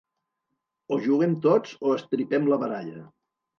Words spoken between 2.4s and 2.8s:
la